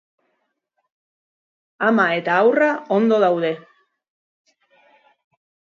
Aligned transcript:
Ama 1.89 2.07
eta 2.21 2.39
haurra 2.45 2.71
ondo 2.99 3.21
daude. 3.27 3.53